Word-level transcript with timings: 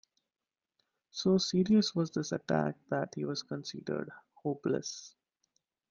So 1.11 1.37
serious 1.37 1.93
was 1.93 2.09
this 2.09 2.31
attack 2.31 2.75
that 2.89 3.13
he 3.13 3.23
was 3.23 3.43
considered 3.43 4.09
hopeless. 4.33 5.13